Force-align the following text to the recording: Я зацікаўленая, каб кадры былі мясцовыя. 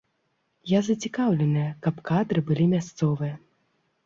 Я 0.71 0.79
зацікаўленая, 0.87 1.67
каб 1.89 1.95
кадры 2.09 2.45
былі 2.49 2.65
мясцовыя. 2.75 3.35